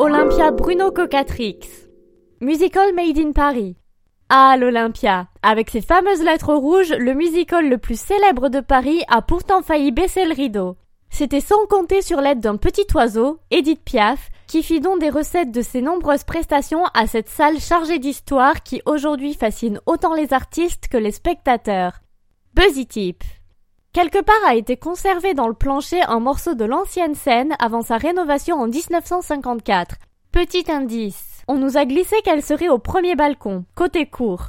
[0.00, 1.88] Olympia Bruno Cocatrix.
[2.40, 3.74] Musical Made in Paris.
[4.28, 5.26] Ah, l'Olympia.
[5.42, 9.90] Avec ses fameuses lettres rouges, le musical le plus célèbre de Paris a pourtant failli
[9.90, 10.76] baisser le rideau.
[11.10, 15.50] C'était sans compter sur l'aide d'un petit oiseau, Edith Piaf, qui fit don des recettes
[15.50, 20.86] de ses nombreuses prestations à cette salle chargée d'histoire qui aujourd'hui fascine autant les artistes
[20.86, 22.02] que les spectateurs.
[22.54, 23.24] Buzzy Tip.
[23.92, 27.96] Quelque part a été conservé dans le plancher un morceau de l'ancienne scène avant sa
[27.96, 29.96] rénovation en 1954.
[30.30, 31.42] Petit indice.
[31.48, 34.46] On nous a glissé qu'elle serait au premier balcon, côté court.